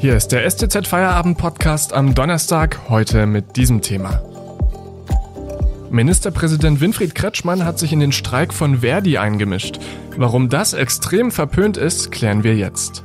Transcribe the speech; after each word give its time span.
Hier 0.00 0.14
ist 0.14 0.28
der 0.28 0.48
STZ 0.48 0.86
Feierabend 0.86 1.38
Podcast 1.38 1.92
am 1.92 2.14
Donnerstag, 2.14 2.88
heute 2.88 3.26
mit 3.26 3.56
diesem 3.56 3.82
Thema. 3.82 4.22
Ministerpräsident 5.90 6.80
Winfried 6.80 7.16
Kretschmann 7.16 7.64
hat 7.64 7.80
sich 7.80 7.92
in 7.92 7.98
den 7.98 8.12
Streik 8.12 8.54
von 8.54 8.78
Verdi 8.78 9.18
eingemischt. 9.18 9.80
Warum 10.16 10.50
das 10.50 10.72
extrem 10.72 11.32
verpönt 11.32 11.76
ist, 11.76 12.12
klären 12.12 12.44
wir 12.44 12.54
jetzt. 12.54 13.02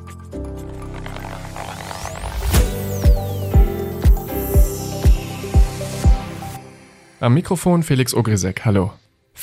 Am 7.20 7.34
Mikrofon 7.34 7.82
Felix 7.82 8.14
Ogrisek, 8.14 8.66
hallo. 8.66 8.91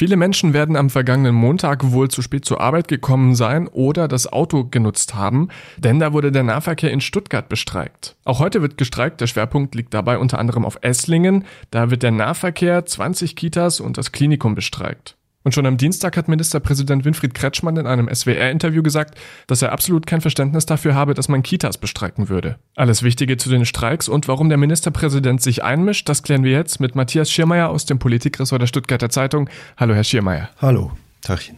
Viele 0.00 0.16
Menschen 0.16 0.54
werden 0.54 0.76
am 0.76 0.88
vergangenen 0.88 1.34
Montag 1.34 1.92
wohl 1.92 2.08
zu 2.08 2.22
spät 2.22 2.46
zur 2.46 2.58
Arbeit 2.58 2.88
gekommen 2.88 3.34
sein 3.34 3.68
oder 3.68 4.08
das 4.08 4.32
Auto 4.32 4.64
genutzt 4.64 5.14
haben, 5.14 5.48
denn 5.76 5.98
da 5.98 6.14
wurde 6.14 6.32
der 6.32 6.42
Nahverkehr 6.42 6.90
in 6.90 7.02
Stuttgart 7.02 7.50
bestreikt. 7.50 8.16
Auch 8.24 8.38
heute 8.38 8.62
wird 8.62 8.78
gestreikt, 8.78 9.20
der 9.20 9.26
Schwerpunkt 9.26 9.74
liegt 9.74 9.92
dabei 9.92 10.16
unter 10.16 10.38
anderem 10.38 10.64
auf 10.64 10.78
Esslingen, 10.80 11.44
da 11.70 11.90
wird 11.90 12.02
der 12.02 12.12
Nahverkehr, 12.12 12.86
20 12.86 13.36
Kitas 13.36 13.78
und 13.78 13.98
das 13.98 14.10
Klinikum 14.10 14.54
bestreikt. 14.54 15.18
Und 15.42 15.54
schon 15.54 15.64
am 15.64 15.78
Dienstag 15.78 16.18
hat 16.18 16.28
Ministerpräsident 16.28 17.06
Winfried 17.06 17.32
Kretschmann 17.32 17.76
in 17.78 17.86
einem 17.86 18.14
SWR-Interview 18.14 18.82
gesagt, 18.82 19.18
dass 19.46 19.62
er 19.62 19.72
absolut 19.72 20.06
kein 20.06 20.20
Verständnis 20.20 20.66
dafür 20.66 20.94
habe, 20.94 21.14
dass 21.14 21.28
man 21.28 21.42
Kitas 21.42 21.78
bestreiken 21.78 22.28
würde. 22.28 22.58
Alles 22.76 23.02
Wichtige 23.02 23.38
zu 23.38 23.48
den 23.48 23.64
Streiks 23.64 24.06
und 24.06 24.28
warum 24.28 24.50
der 24.50 24.58
Ministerpräsident 24.58 25.40
sich 25.40 25.64
einmischt, 25.64 26.10
das 26.10 26.22
klären 26.22 26.44
wir 26.44 26.52
jetzt 26.52 26.78
mit 26.78 26.94
Matthias 26.94 27.30
Schirmeier 27.30 27.70
aus 27.70 27.86
dem 27.86 27.98
Politikressort 27.98 28.60
der 28.60 28.66
Stuttgarter 28.66 29.08
Zeitung. 29.08 29.48
Hallo, 29.78 29.94
Herr 29.94 30.04
Schirmeier. 30.04 30.50
Hallo, 30.60 30.92
Tachchen. 31.22 31.56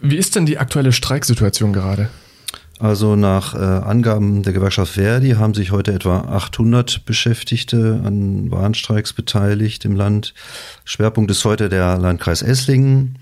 Wie 0.00 0.16
ist 0.16 0.36
denn 0.36 0.46
die 0.46 0.58
aktuelle 0.58 0.92
Streiksituation 0.92 1.72
gerade? 1.72 2.10
Also 2.80 3.14
nach 3.14 3.54
äh, 3.54 3.58
Angaben 3.58 4.42
der 4.42 4.52
Gewerkschaft 4.52 4.94
Verdi 4.94 5.30
haben 5.30 5.54
sich 5.54 5.70
heute 5.70 5.92
etwa 5.92 6.22
800 6.22 7.04
Beschäftigte 7.04 8.02
an 8.04 8.50
Warnstreiks 8.50 9.12
beteiligt 9.12 9.84
im 9.84 9.94
Land. 9.94 10.34
Schwerpunkt 10.84 11.30
ist 11.30 11.44
heute 11.44 11.68
der 11.68 11.98
Landkreis 11.98 12.42
Esslingen. 12.42 13.18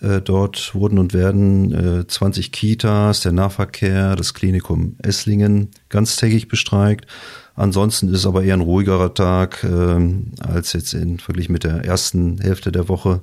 Äh, 0.00 0.20
dort 0.20 0.74
wurden 0.74 0.98
und 0.98 1.12
werden 1.12 2.00
äh, 2.00 2.06
20 2.06 2.52
Kitas, 2.52 3.20
der 3.20 3.32
Nahverkehr, 3.32 4.16
das 4.16 4.34
Klinikum 4.34 4.96
Esslingen 5.02 5.70
ganztägig 5.88 6.48
bestreikt. 6.48 7.06
Ansonsten 7.54 8.12
ist 8.12 8.26
aber 8.26 8.44
eher 8.44 8.54
ein 8.54 8.60
ruhigerer 8.60 9.14
Tag 9.14 9.64
äh, 9.64 10.14
als 10.40 10.72
jetzt 10.72 10.94
in 10.94 11.18
Vergleich 11.18 11.48
mit 11.48 11.64
der 11.64 11.84
ersten 11.84 12.38
Hälfte 12.40 12.70
der 12.70 12.88
Woche. 12.88 13.22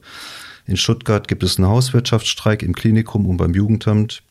In 0.66 0.78
Stuttgart 0.78 1.28
gibt 1.28 1.44
es 1.44 1.58
einen 1.58 1.68
Hauswirtschaftsstreik 1.68 2.64
im 2.64 2.73
Klinikum 2.73 3.26
und 3.26 3.38
beim 3.38 3.53
Jugendamt. 3.53 4.23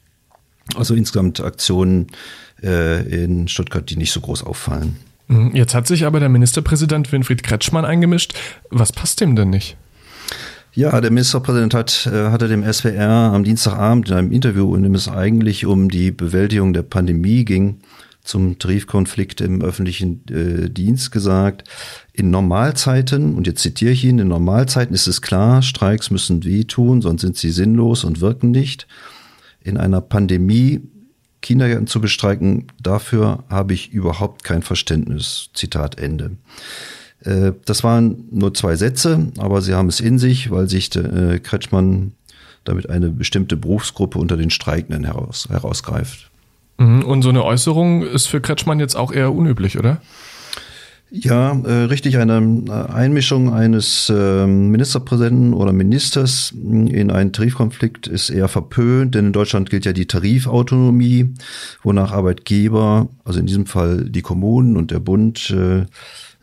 Also 0.77 0.95
insgesamt 0.95 1.41
Aktionen 1.41 2.09
äh, 2.63 3.25
in 3.25 3.49
Stuttgart, 3.49 3.89
die 3.89 3.97
nicht 3.97 4.13
so 4.13 4.21
groß 4.21 4.45
auffallen. 4.45 4.97
Mhm. 5.29 5.51
Jetzt 5.55 5.75
hat 5.75 5.87
sich 5.87 6.05
aber 6.07 6.21
der 6.21 6.29
Ministerpräsident 6.29 7.13
Winfried 7.13 7.43
Kretschmann 7.43 7.85
eingemischt. 7.85 8.35
Was 8.71 8.93
passt 8.93 9.21
dem 9.21 9.37
denn 9.37 9.51
nicht? 9.51 9.77
Ja, 10.73 11.01
der 11.01 11.13
Ministerpräsident 11.13 11.73
hat, 11.73 12.09
äh, 12.13 12.31
hatte 12.31 12.49
dem 12.49 12.65
SWR 12.65 13.33
am 13.33 13.45
Dienstagabend 13.45 14.09
in 14.09 14.15
einem 14.15 14.33
Interview, 14.33 14.75
in 14.75 14.83
dem 14.83 14.95
es 14.95 15.09
eigentlich 15.09 15.67
um 15.67 15.89
die 15.89 16.11
Bewältigung 16.11 16.73
der 16.73 16.83
Pandemie 16.83 17.45
ging, 17.45 17.79
zum 18.25 18.59
Tarifkonflikt 18.59 19.41
im 19.41 19.63
öffentlichen 19.63 20.23
äh, 20.29 20.71
Dienst 20.71 21.13
gesagt, 21.13 21.69
in 22.13 22.31
Normalzeiten, 22.31 23.35
und 23.35 23.47
jetzt 23.47 23.63
zitiere 23.63 23.93
ich 23.93 24.05
ihn, 24.05 24.19
in 24.19 24.29
Normalzeiten 24.29 24.95
ist 24.95 25.07
es 25.07 25.23
klar, 25.23 25.63
Streiks 25.63 26.11
müssen 26.11 26.43
wehtun, 26.43 27.03
sonst 27.03 27.21
sind 27.21 27.37
sie 27.37 27.51
sinnlos 27.51 28.03
und 28.03 28.21
wirken 28.21 28.51
nicht 28.51 28.89
in 29.65 29.77
einer 29.77 30.01
Pandemie 30.01 30.81
Kindergärten 31.41 31.87
zu 31.87 32.01
bestreiken, 32.01 32.69
dafür 32.81 33.45
habe 33.51 33.75
ich 33.75 33.93
überhaupt 33.93 34.45
kein 34.45 34.63
Verständnis. 34.63 35.51
Zitat 35.53 35.99
Ende. 35.99 36.37
Äh, 37.21 37.53
das 37.67 37.85
waren 37.85 38.25
nur 38.31 38.55
zwei 38.55 38.77
Sätze, 38.77 39.29
aber 39.37 39.61
sie 39.61 39.75
haben 39.75 39.89
es 39.89 40.01
in 40.01 40.19
sich, 40.19 40.51
weil 40.51 40.69
sich 40.69 40.95
äh, 40.97 41.41
Kretschmann 41.41 42.13
damit 42.65 42.89
eine 42.89 43.11
bestimmte 43.11 43.59
Berufsgruppe 43.59 44.19
unter 44.19 44.39
den 44.39 44.49
Streikenden 44.49 45.05
heraus, 45.05 45.47
herausgreift. 45.51 46.31
Mhm, 46.79 47.03
und 47.03 47.23
so 47.23 47.29
eine 47.29 47.45
Äußerung 47.45 48.03
ist 48.03 48.27
für 48.27 48.41
Kretschmann 48.41 48.81
jetzt 48.81 48.97
auch 48.97 49.13
eher 49.13 49.33
unüblich, 49.33 49.79
oder? 49.79 50.01
Ja, 51.17 51.53
äh, 51.65 51.85
richtig, 51.85 52.19
eine 52.19 52.65
äh, 52.67 52.93
Einmischung 52.93 53.53
eines 53.53 54.09
äh, 54.09 54.47
Ministerpräsidenten 54.49 55.55
oder 55.55 55.73
Ministers 55.73 56.53
in 56.53 57.09
einen 57.13 57.33
Tarifkonflikt 57.33 58.09
ist 58.09 58.31
eher 58.31 58.49
verpönt, 58.49 59.15
denn 59.15 59.27
in 59.27 59.33
Deutschland 59.33 59.71
gilt 59.71 59.85
ja 59.85 59.93
die 59.93 60.07
Tarifautonomie, 60.07 61.33
wonach 61.85 62.11
Arbeitgeber, 62.11 63.09
also 63.25 63.39
in 63.39 63.47
diesem 63.47 63.67
Fall 63.67 64.11
die 64.11 64.23
Kommunen 64.23 64.77
und 64.77 64.91
der 64.91 64.99
Bund 64.99 65.51
äh, 65.51 65.87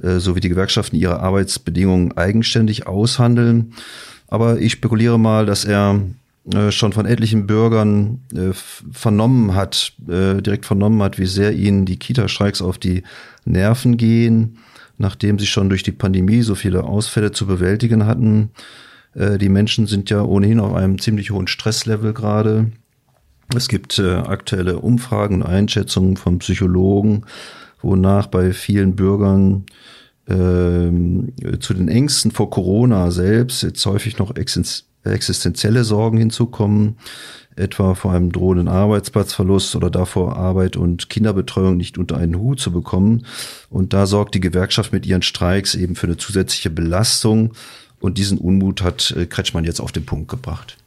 äh 0.01 0.19
sowie 0.19 0.39
die 0.39 0.49
Gewerkschaften 0.49 0.95
ihre 0.95 1.19
Arbeitsbedingungen 1.19 2.15
eigenständig 2.15 2.87
aushandeln. 2.87 3.73
Aber 4.29 4.61
ich 4.61 4.71
spekuliere 4.71 5.19
mal, 5.19 5.45
dass 5.45 5.65
er 5.65 5.99
äh, 6.49 6.71
schon 6.71 6.91
von 6.91 7.05
etlichen 7.05 7.45
Bürgern 7.45 8.21
äh, 8.33 8.51
vernommen 8.53 9.53
hat, 9.53 9.93
äh, 10.07 10.41
direkt 10.41 10.65
vernommen 10.65 11.01
hat, 11.03 11.19
wie 11.19 11.27
sehr 11.27 11.53
ihnen 11.53 11.85
die 11.85 11.97
Kita-Streiks 11.99 12.63
auf 12.63 12.79
die 12.79 13.03
Nerven 13.45 13.95
gehen, 13.95 14.57
nachdem 14.97 15.37
sie 15.37 15.45
schon 15.45 15.69
durch 15.69 15.83
die 15.83 15.91
Pandemie 15.91 16.41
so 16.41 16.55
viele 16.55 16.83
Ausfälle 16.83 17.31
zu 17.31 17.45
bewältigen 17.45 18.07
hatten. 18.07 18.49
Äh, 19.13 19.37
die 19.37 19.49
Menschen 19.49 19.85
sind 19.85 20.09
ja 20.09 20.23
ohnehin 20.23 20.59
auf 20.59 20.73
einem 20.73 20.99
ziemlich 20.99 21.29
hohen 21.29 21.47
Stresslevel 21.47 22.13
gerade. 22.13 22.71
Es 23.55 23.67
gibt 23.67 23.99
äh, 23.99 24.15
aktuelle 24.15 24.79
Umfragen 24.79 25.43
und 25.43 25.47
Einschätzungen 25.47 26.17
von 26.17 26.39
Psychologen, 26.39 27.25
wonach 27.81 28.27
bei 28.27 28.51
vielen 28.51 28.95
Bürgern 28.95 29.65
ähm, 30.27 31.33
zu 31.59 31.73
den 31.73 31.87
Ängsten 31.87 32.31
vor 32.31 32.49
Corona 32.49 33.11
selbst 33.11 33.63
jetzt 33.63 33.85
häufig 33.85 34.17
noch 34.17 34.35
existenzielle 35.03 35.83
Sorgen 35.83 36.17
hinzukommen, 36.17 36.97
etwa 37.55 37.95
vor 37.95 38.13
einem 38.13 38.31
drohenden 38.31 38.67
Arbeitsplatzverlust 38.67 39.75
oder 39.75 39.89
davor 39.89 40.37
Arbeit 40.37 40.77
und 40.77 41.09
Kinderbetreuung 41.09 41.77
nicht 41.77 41.97
unter 41.97 42.17
einen 42.17 42.35
Hut 42.35 42.59
zu 42.59 42.71
bekommen. 42.71 43.25
Und 43.69 43.93
da 43.93 44.05
sorgt 44.05 44.35
die 44.35 44.39
Gewerkschaft 44.39 44.93
mit 44.93 45.05
ihren 45.05 45.21
Streiks 45.21 45.75
eben 45.75 45.95
für 45.95 46.07
eine 46.07 46.17
zusätzliche 46.17 46.69
Belastung. 46.69 47.53
Und 47.99 48.17
diesen 48.17 48.37
Unmut 48.37 48.81
hat 48.81 49.11
äh, 49.11 49.25
Kretschmann 49.25 49.63
jetzt 49.63 49.79
auf 49.79 49.91
den 49.91 50.05
Punkt 50.05 50.29
gebracht. 50.29 50.77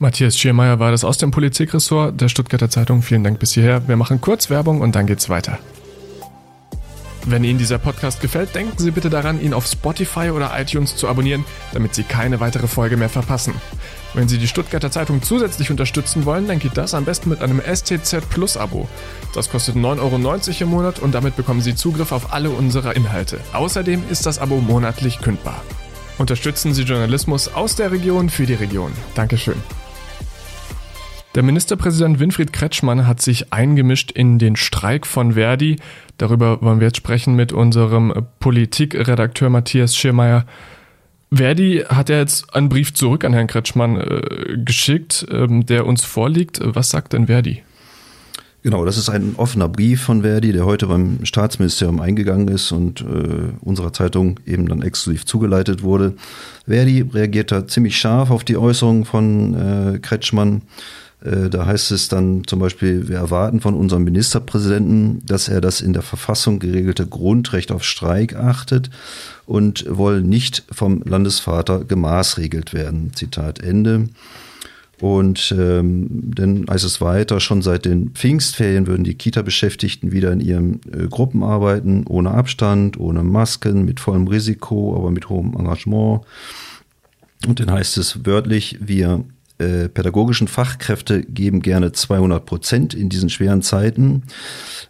Matthias 0.00 0.38
Schiermeier 0.38 0.78
war 0.78 0.92
das 0.92 1.04
aus 1.04 1.18
dem 1.18 1.30
Politikressort 1.30 2.20
der 2.20 2.28
Stuttgarter 2.28 2.70
Zeitung. 2.70 3.02
Vielen 3.02 3.24
Dank 3.24 3.40
bis 3.40 3.54
hierher. 3.54 3.86
Wir 3.88 3.96
machen 3.96 4.20
kurz 4.20 4.48
Werbung 4.48 4.80
und 4.80 4.94
dann 4.94 5.06
geht's 5.06 5.28
weiter. 5.28 5.58
Wenn 7.26 7.44
Ihnen 7.44 7.58
dieser 7.58 7.78
Podcast 7.78 8.20
gefällt, 8.20 8.54
denken 8.54 8.78
Sie 8.78 8.90
bitte 8.90 9.10
daran, 9.10 9.40
ihn 9.40 9.52
auf 9.52 9.66
Spotify 9.66 10.30
oder 10.30 10.52
iTunes 10.58 10.96
zu 10.96 11.08
abonnieren, 11.08 11.44
damit 11.72 11.94
Sie 11.94 12.02
keine 12.02 12.40
weitere 12.40 12.68
Folge 12.68 12.96
mehr 12.96 13.08
verpassen. 13.08 13.54
Wenn 14.14 14.28
Sie 14.28 14.38
die 14.38 14.48
Stuttgarter 14.48 14.90
Zeitung 14.90 15.22
zusätzlich 15.22 15.70
unterstützen 15.70 16.24
wollen, 16.24 16.48
dann 16.48 16.58
geht 16.58 16.76
das 16.76 16.94
am 16.94 17.04
besten 17.04 17.28
mit 17.28 17.42
einem 17.42 17.60
STZ 17.60 18.28
Plus 18.30 18.56
Abo. 18.56 18.88
Das 19.34 19.50
kostet 19.50 19.76
9,90 19.76 19.98
Euro 20.00 20.62
im 20.62 20.68
Monat 20.68 20.98
und 21.00 21.14
damit 21.14 21.36
bekommen 21.36 21.60
Sie 21.60 21.74
Zugriff 21.74 22.12
auf 22.12 22.32
alle 22.32 22.50
unsere 22.50 22.94
Inhalte. 22.94 23.40
Außerdem 23.52 24.04
ist 24.08 24.24
das 24.24 24.38
Abo 24.38 24.56
monatlich 24.60 25.20
kündbar. 25.20 25.62
Unterstützen 26.16 26.74
Sie 26.74 26.82
Journalismus 26.82 27.48
aus 27.48 27.76
der 27.76 27.92
Region 27.92 28.30
für 28.30 28.46
die 28.46 28.54
Region. 28.54 28.92
Dankeschön. 29.14 29.56
Der 31.34 31.42
Ministerpräsident 31.42 32.20
Winfried 32.20 32.52
Kretschmann 32.52 33.06
hat 33.06 33.20
sich 33.20 33.52
eingemischt 33.52 34.10
in 34.10 34.38
den 34.38 34.56
Streik 34.56 35.06
von 35.06 35.34
Verdi. 35.34 35.76
Darüber 36.16 36.62
wollen 36.62 36.80
wir 36.80 36.86
jetzt 36.86 36.96
sprechen 36.96 37.36
mit 37.36 37.52
unserem 37.52 38.12
Politikredakteur 38.40 39.50
Matthias 39.50 39.94
Schirmeier. 39.94 40.46
Verdi 41.30 41.84
hat 41.86 42.08
ja 42.08 42.16
jetzt 42.16 42.54
einen 42.54 42.70
Brief 42.70 42.94
zurück 42.94 43.24
an 43.24 43.34
Herrn 43.34 43.46
Kretschmann 43.46 44.00
äh, 44.00 44.56
geschickt, 44.64 45.26
ähm, 45.30 45.66
der 45.66 45.86
uns 45.86 46.04
vorliegt. 46.04 46.60
Was 46.62 46.90
sagt 46.90 47.12
denn 47.12 47.26
Verdi? 47.26 47.62
Genau, 48.62 48.84
das 48.84 48.96
ist 48.96 49.08
ein 49.08 49.34
offener 49.36 49.68
Brief 49.68 50.02
von 50.02 50.22
Verdi, 50.22 50.52
der 50.52 50.64
heute 50.64 50.88
beim 50.88 51.24
Staatsministerium 51.24 52.00
eingegangen 52.00 52.48
ist 52.48 52.72
und 52.72 53.02
äh, 53.02 53.52
unserer 53.60 53.92
Zeitung 53.92 54.40
eben 54.46 54.66
dann 54.68 54.82
exklusiv 54.82 55.26
zugeleitet 55.26 55.82
wurde. 55.82 56.14
Verdi 56.66 57.02
reagiert 57.02 57.52
da 57.52 57.68
ziemlich 57.68 57.98
scharf 57.98 58.30
auf 58.30 58.42
die 58.42 58.56
Äußerungen 58.56 59.04
von 59.04 59.54
äh, 59.54 59.98
Kretschmann. 60.00 60.62
Äh, 61.22 61.48
da 61.50 61.66
heißt 61.66 61.90
es 61.92 62.08
dann 62.08 62.42
zum 62.46 62.58
Beispiel, 62.58 63.08
wir 63.08 63.16
erwarten 63.16 63.60
von 63.60 63.74
unserem 63.74 64.04
Ministerpräsidenten, 64.04 65.24
dass 65.26 65.48
er 65.48 65.60
das 65.60 65.80
in 65.80 65.92
der 65.92 66.02
Verfassung 66.02 66.58
geregelte 66.58 67.06
Grundrecht 67.06 67.72
auf 67.72 67.84
Streik 67.84 68.36
achtet 68.36 68.90
und 69.46 69.84
wollen 69.88 70.28
nicht 70.28 70.64
vom 70.70 71.02
Landesvater 71.02 71.84
gemaßregelt 71.84 72.72
werden. 72.72 73.12
Zitat 73.14 73.60
Ende. 73.60 74.08
Und 75.00 75.54
ähm, 75.56 76.08
dann 76.10 76.66
heißt 76.68 76.84
es 76.84 77.00
weiter, 77.00 77.38
schon 77.38 77.62
seit 77.62 77.84
den 77.84 78.10
Pfingstferien 78.10 78.88
würden 78.88 79.04
die 79.04 79.14
Kita-Beschäftigten 79.14 80.10
wieder 80.10 80.32
in 80.32 80.40
ihren 80.40 80.80
äh, 80.92 81.06
Gruppen 81.06 81.44
arbeiten, 81.44 82.04
ohne 82.08 82.32
Abstand, 82.32 82.98
ohne 82.98 83.22
Masken, 83.22 83.84
mit 83.84 84.00
vollem 84.00 84.26
Risiko, 84.26 84.96
aber 84.96 85.12
mit 85.12 85.28
hohem 85.28 85.54
Engagement. 85.56 86.22
Und 87.46 87.60
dann 87.60 87.70
heißt 87.70 87.96
es 87.96 88.26
wörtlich, 88.26 88.78
wir 88.80 89.22
äh, 89.58 89.88
pädagogischen 89.88 90.48
Fachkräfte 90.48 91.22
geben 91.22 91.60
gerne 91.60 91.92
200 91.92 92.46
Prozent 92.46 92.94
in 92.94 93.08
diesen 93.08 93.28
schweren 93.28 93.62
Zeiten. 93.62 94.24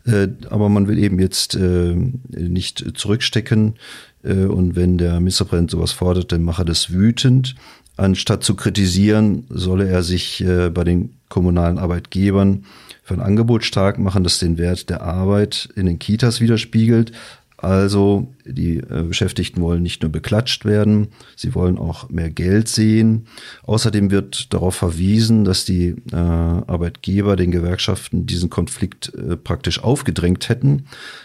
Äh, 0.07 0.29
aber 0.51 0.69
man 0.69 0.89
will 0.89 0.99
eben 0.99 1.19
jetzt 1.19 1.55
äh, 1.55 1.95
nicht 2.31 2.99
zurückstecken. 2.99 3.75
Äh, 4.23 4.45
und 4.45 4.77
wenn 4.77 4.99
der 4.99 5.21
Ministerpräsident 5.21 5.71
sowas 5.71 5.93
fordert, 5.93 6.33
dann 6.33 6.43
mache 6.43 6.65
das 6.65 6.93
wütend. 6.93 7.55
Anstatt 7.97 8.45
zu 8.45 8.55
kritisieren, 8.55 9.45
solle 9.49 9.89
er 9.89 10.03
sich 10.03 10.45
äh, 10.45 10.71
bei 10.71 10.85
den 10.85 11.15
kommunalen 11.29 11.79
Arbeitgebern 11.79 12.65
für 13.03 13.15
ein 13.15 13.21
Angebot 13.21 13.65
stark 13.65 13.99
machen, 13.99 14.23
das 14.23 14.39
den 14.39 14.59
Wert 14.59 14.91
der 14.91 15.03
Arbeit 15.03 15.69
in 15.75 15.87
den 15.87 15.99
Kitas 15.99 16.41
widerspiegelt, 16.41 17.13
also 17.59 18.33
die 18.47 18.77
äh, 18.77 19.03
Beschäftigten 19.03 19.61
wollen 19.61 19.83
nicht 19.83 20.03
nur 20.03 20.13
beklatscht 20.13 20.65
werden, 20.65 21.09
sie 21.35 21.57
wollen 21.57 21.77
auch 21.77 22.09
mehr 22.09 22.31
Geld 22.31 22.69
sehen. 22.69 23.27
Außerdem 23.65 24.13
wird 24.13 24.55
darauf 24.55 24.77
verwiesen, 24.77 25.45
dass 25.45 25.65
die 25.65 25.97
äh, 26.13 26.17
Arbeitgeber 26.17 27.35
den 27.35 27.51
Gewerkschaften 27.51 28.27
diesen 28.27 28.49
Konflikt 28.49 29.13
äh, 29.13 29.37
praktisch 29.37 29.83
aufgedrängt 29.83 30.49
hätten. 30.49 30.85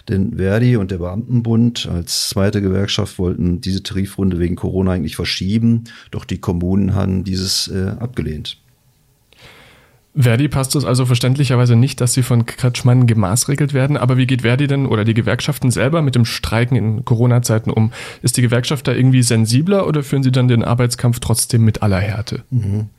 Denn 0.10 0.38
Verdi 0.38 0.76
und 0.76 0.90
der 0.90 0.98
Beamtenbund 0.98 1.88
als 1.88 2.30
zweite 2.30 2.64
Gewerkschaft 2.64 3.20
wollten 3.20 3.62
diese 3.62 3.84
Tarifrunde 3.84 4.40
wegen 4.40 4.56
Corona 4.56 4.94
eigentlich 4.94 5.16
verschieben, 5.16 5.84
doch 6.10 6.26
die 6.26 6.40
Kommunen 6.40 6.96
haben 6.96 7.24
dieses 7.24 7.68
äh, 7.68 7.90
abgelehnt. 8.00 8.58
Verdi 10.16 10.48
passt 10.48 10.76
es 10.76 10.86
also 10.86 11.06
verständlicherweise 11.06 11.76
nicht, 11.76 12.00
dass 12.00 12.14
sie 12.14 12.22
von 12.22 12.46
Kretschmann 12.46 13.08
gemaßregelt 13.08 13.74
werden. 13.74 13.98
Aber 13.98 14.18
wie 14.18 14.28
geht 14.28 14.44
Verdi 14.44 14.68
denn 14.68 14.86
oder 14.86 15.06
die 15.06 15.16
Gewerkschaften 15.16 15.72
selber 15.72 16.02
mit 16.02 16.16
dem 16.16 16.26
Streiken 16.26 16.78
in 16.78 17.06
Corona-Zeiten 17.06 17.72
um? 17.72 17.92
Ist 18.22 18.38
die 18.38 18.44
Gewerkschaft 18.44 18.88
da 18.88 18.94
irgendwie 18.94 19.24
sensibler 19.24 19.88
oder 19.88 20.04
führen 20.04 20.24
sie 20.24 20.32
dann 20.32 20.48
den 20.48 20.64
Arbeitskampf 20.64 21.20
trotzdem 21.20 21.66
mit 21.66 21.82
aller 21.82 22.00
Härte? 22.00 22.44
Mhm. 22.52 22.90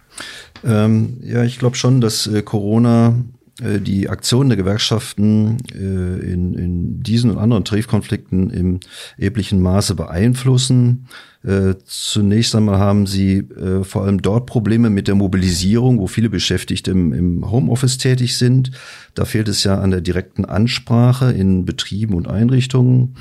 Ähm, 0.64 1.18
ja, 1.22 1.44
ich 1.44 1.58
glaube 1.58 1.76
schon, 1.76 2.00
dass 2.00 2.26
äh, 2.26 2.42
Corona 2.42 3.14
die 3.60 4.08
Aktionen 4.08 4.50
der 4.50 4.56
Gewerkschaften 4.56 5.58
äh, 5.72 5.76
in, 5.76 6.54
in 6.54 7.02
diesen 7.02 7.30
und 7.30 7.38
anderen 7.38 7.64
Tarifkonflikten 7.64 8.50
im 8.50 8.80
erheblichen 9.16 9.60
Maße 9.60 9.94
beeinflussen. 9.94 11.06
Äh, 11.44 11.74
zunächst 11.84 12.56
einmal 12.56 12.78
haben 12.78 13.06
sie 13.06 13.46
vor 13.82 14.04
allem 14.04 14.22
dort 14.22 14.46
Probleme 14.46 14.90
mit 14.90 15.06
der 15.06 15.14
Mobilisierung, 15.14 16.00
wo 16.00 16.08
viele 16.08 16.30
Beschäftigte 16.30 16.90
im, 16.90 17.12
im 17.12 17.48
Homeoffice 17.48 17.98
tätig 17.98 18.36
sind. 18.38 18.72
Da 19.14 19.24
fehlt 19.24 19.46
es 19.46 19.62
ja 19.62 19.78
an 19.78 19.92
der 19.92 20.00
direkten 20.00 20.44
Ansprache 20.44 21.30
in 21.30 21.64
Betrieben 21.64 22.14
und 22.14 22.26
Einrichtungen. 22.26 23.14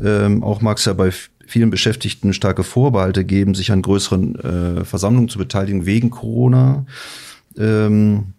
Ähm, 0.00 0.44
auch 0.44 0.60
mag 0.60 0.78
es 0.78 0.84
ja 0.84 0.92
bei 0.92 1.10
vielen 1.44 1.70
Beschäftigten 1.70 2.34
starke 2.34 2.62
Vorbehalte 2.62 3.24
geben, 3.24 3.54
sich 3.54 3.72
an 3.72 3.82
größeren 3.82 4.84
Versammlungen 4.84 5.28
zu 5.28 5.38
beteiligen 5.38 5.86
wegen 5.86 6.10
Corona. 6.10 6.86
Ähm, 7.58 8.34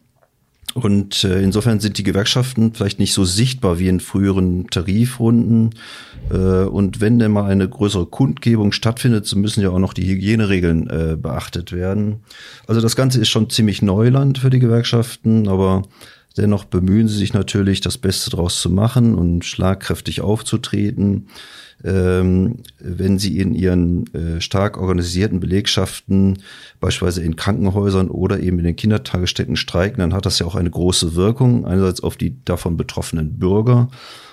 und 0.74 1.24
äh, 1.24 1.42
insofern 1.42 1.80
sind 1.80 1.98
die 1.98 2.04
Gewerkschaften 2.04 2.74
vielleicht 2.74 3.00
nicht 3.00 3.14
so 3.14 3.26
sichtbar 3.26 3.78
wie 3.78 3.88
in 3.88 4.00
früheren 4.00 4.68
Tarifrunden. 4.68 5.72
Äh, 6.32 6.64
und 6.66 7.00
wenn 7.00 7.20
denn 7.20 7.32
mal 7.32 7.46
eine 7.46 7.70
größere 7.70 8.08
Kundgebung 8.08 8.72
stattfindet, 8.72 9.26
so 9.26 9.38
müssen 9.38 9.62
ja 9.62 9.70
auch 9.70 9.80
noch 9.80 9.94
die 9.94 10.08
Hygieneregeln 10.08 10.90
äh, 10.90 11.16
beachtet 11.16 11.72
werden. 11.72 12.22
Also 12.68 12.82
das 12.82 12.96
Ganze 12.96 13.22
ist 13.22 13.30
schon 13.30 13.50
ziemlich 13.50 13.82
Neuland 13.82 14.40
für 14.40 14.50
die 14.50 14.60
Gewerkschaften, 14.60 15.48
aber 15.48 15.84
dennoch 16.38 16.66
bemühen 16.66 17.08
sie 17.08 17.18
sich 17.18 17.34
natürlich, 17.34 17.82
das 17.82 17.98
Beste 17.98 18.32
daraus 18.32 18.62
zu 18.62 18.70
machen 18.70 19.16
und 19.16 19.46
schlagkräftig 19.46 20.22
aufzutreten 20.22 21.28
ähm, 21.84 22.60
wenn 22.80 23.20
sie 23.20 23.40
in 23.40 23.54
ihren 23.54 24.14
äh, 24.14 24.40
stark 24.40 24.78
organisierten 24.78 25.40
Belegschaften, 25.40 26.40
beispielsweise 26.80 27.24
in 27.24 27.36
Krankenhäusern 27.36 28.10
oder 28.10 28.40
eben 28.40 28.60
in 28.60 28.66
den 28.66 28.76
Kindertagesstätten 28.76 29.56
streiken, 29.56 30.00
dann 30.00 30.14
hat 30.14 30.26
das 30.26 30.40
ja 30.40 30.46
auch 30.46 30.56
eine 30.56 30.70
große 30.70 31.16
Wirkung. 31.16 31.66
Einerseits 31.66 32.02
auf 32.02 32.16
die 32.16 32.36
davon 32.46 32.78
betroffenen 32.78 33.38
Bürger 33.38 33.90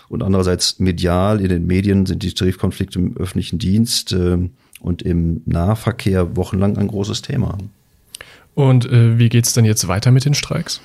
und 0.08 0.22
andererseits 0.22 0.78
medial 0.78 1.40
in 1.40 1.48
den 1.48 1.66
Medien 1.66 2.06
sind 2.06 2.22
die 2.22 2.32
Tarifkonflikte 2.32 2.98
im 3.00 3.16
öffentlichen 3.16 3.58
Dienst 3.58 4.12
äh, 4.12 4.38
und 4.80 5.02
im 5.02 5.42
Nahverkehr 5.46 6.36
wochenlang 6.36 6.78
ein 6.78 6.88
großes 6.88 7.22
Thema. 7.22 7.58
Und 8.54 8.86
äh, 8.86 9.18
wie 9.18 9.28
geht's 9.28 9.54
denn 9.54 9.64
jetzt 9.64 9.88
weiter 9.88 10.12
mit 10.12 10.24
den 10.24 10.34
Streiks? 10.34 10.80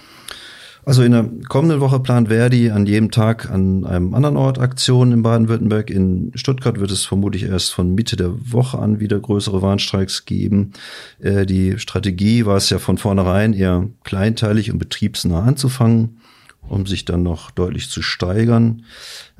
Also 0.85 1.01
in 1.01 1.13
der 1.13 1.27
kommenden 1.49 1.79
Woche 1.79 1.99
plant 1.99 2.27
Verdi 2.27 2.69
an 2.69 2.85
jedem 2.85 3.09
Tag 3.09 3.49
an 3.49 3.85
einem 3.85 4.13
anderen 4.13 4.37
Ort 4.37 4.59
Aktionen 4.59 5.13
in 5.13 5.23
Baden-Württemberg. 5.23 5.89
In 5.89 6.31
Stuttgart 6.35 6.79
wird 6.79 6.91
es 6.91 7.05
vermutlich 7.05 7.43
erst 7.43 7.73
von 7.73 7.95
Mitte 7.95 8.15
der 8.15 8.31
Woche 8.53 8.77
an 8.77 8.99
wieder 8.99 9.19
größere 9.19 9.63
Warnstreiks 9.63 10.25
geben. 10.25 10.73
Äh, 11.19 11.47
die 11.47 11.79
Strategie 11.79 12.45
war 12.45 12.57
es 12.57 12.69
ja 12.69 12.77
von 12.77 12.99
vornherein 12.99 13.53
eher 13.53 13.87
kleinteilig 14.03 14.71
und 14.71 14.77
betriebsnah 14.77 15.41
anzufangen, 15.41 16.19
um 16.61 16.85
sich 16.85 17.03
dann 17.03 17.23
noch 17.23 17.49
deutlich 17.49 17.89
zu 17.89 18.03
steigern. 18.03 18.83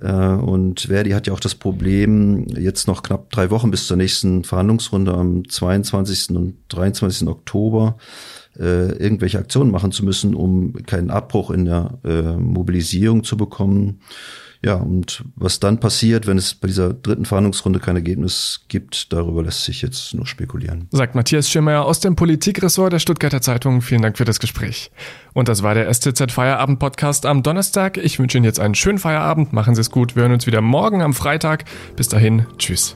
Äh, 0.02 0.12
und 0.12 0.82
Verdi 0.82 1.12
hat 1.12 1.28
ja 1.28 1.34
auch 1.34 1.40
das 1.40 1.54
Problem, 1.54 2.48
jetzt 2.58 2.88
noch 2.88 3.04
knapp 3.04 3.30
drei 3.30 3.52
Wochen 3.52 3.70
bis 3.70 3.86
zur 3.86 3.98
nächsten 3.98 4.46
Verhandlungsrunde 4.46 5.14
am 5.14 5.48
22. 5.48 6.32
und 6.32 6.56
23. 6.70 7.28
Oktober 7.28 7.98
äh, 8.60 8.92
irgendwelche 8.94 9.40
Aktionen 9.40 9.72
machen 9.72 9.92
zu 9.92 10.04
müssen, 10.06 10.36
um 10.36 10.74
keinen 10.86 11.10
Abbruch 11.10 11.52
in 11.52 11.66
der 11.66 12.00
äh, 12.04 12.34
Mobilisierung 12.38 13.24
zu 13.24 13.38
bekommen. 13.38 14.00
Ja, 14.66 14.76
und 14.76 15.24
was 15.36 15.60
dann 15.60 15.80
passiert, 15.80 16.26
wenn 16.26 16.40
es 16.40 16.56
bei 16.56 16.68
dieser 16.68 16.92
dritten 16.92 17.26
Verhandlungsrunde 17.26 17.80
kein 17.80 17.96
Ergebnis 17.96 18.62
gibt, 18.68 19.14
darüber 19.14 19.44
lässt 19.44 19.64
sich 19.64 19.84
jetzt 19.84 20.16
nur 20.16 20.26
spekulieren. 20.26 20.88
Sagt 20.92 21.14
Matthias 21.14 21.50
Schirmeier 21.52 21.86
aus 21.86 22.00
dem 22.00 22.16
Politikressort 22.16 22.92
der 22.92 22.98
Stuttgarter 22.98 23.42
Zeitung. 23.42 23.84
Vielen 23.84 24.02
Dank 24.02 24.18
für 24.18 24.26
das 24.26 24.40
Gespräch. 24.40 24.90
Und 25.34 25.50
das 25.50 25.62
war 25.62 25.76
der 25.76 25.94
STZ 25.94 26.32
Feierabend 26.32 26.80
Podcast 26.80 27.28
am 27.28 27.44
Donnerstag. 27.44 27.98
Ich 27.98 28.18
wünsche 28.18 28.40
Ihnen 28.40 28.46
jetzt 28.46 28.60
einen 28.60 28.74
schönen 28.74 28.98
Feierabend. 28.98 29.54
Machen 29.54 29.76
Sie 29.76 29.82
es 29.82 29.92
gut. 29.92 30.16
Wir 30.16 30.24
hören 30.24 30.32
uns 30.32 30.48
wieder 30.48 30.62
morgen 30.62 31.04
am 31.04 31.14
Freitag. 31.14 31.66
Bis 31.96 32.08
dahin. 32.08 32.48
Tschüss. 32.58 32.96